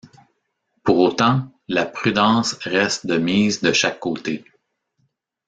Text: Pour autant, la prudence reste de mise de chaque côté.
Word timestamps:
Pour 0.83 0.97
autant, 0.97 1.51
la 1.67 1.85
prudence 1.85 2.53
reste 2.53 3.05
de 3.05 3.19
mise 3.19 3.61
de 3.61 3.71
chaque 3.71 3.99
côté. 3.99 4.43